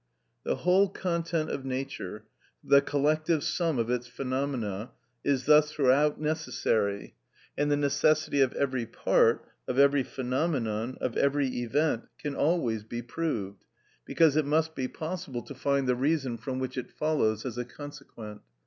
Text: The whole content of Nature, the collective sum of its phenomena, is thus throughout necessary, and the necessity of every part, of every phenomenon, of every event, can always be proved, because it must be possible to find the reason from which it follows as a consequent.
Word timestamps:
The 0.43 0.55
whole 0.55 0.89
content 0.89 1.51
of 1.51 1.63
Nature, 1.63 2.25
the 2.63 2.81
collective 2.81 3.43
sum 3.43 3.77
of 3.77 3.91
its 3.91 4.07
phenomena, 4.07 4.89
is 5.23 5.45
thus 5.45 5.71
throughout 5.71 6.19
necessary, 6.19 7.13
and 7.55 7.69
the 7.69 7.77
necessity 7.77 8.41
of 8.41 8.51
every 8.53 8.87
part, 8.87 9.45
of 9.67 9.77
every 9.77 10.01
phenomenon, 10.01 10.97
of 10.99 11.15
every 11.17 11.47
event, 11.59 12.05
can 12.17 12.33
always 12.35 12.83
be 12.83 13.03
proved, 13.03 13.63
because 14.03 14.35
it 14.35 14.45
must 14.47 14.73
be 14.73 14.87
possible 14.87 15.43
to 15.43 15.53
find 15.53 15.87
the 15.87 15.93
reason 15.95 16.39
from 16.39 16.57
which 16.57 16.79
it 16.79 16.89
follows 16.91 17.45
as 17.45 17.59
a 17.59 17.63
consequent. 17.63 18.41